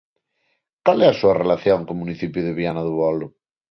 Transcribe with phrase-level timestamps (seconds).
[0.85, 3.27] Cal é a súa relación co municipio de Viana do Bolo?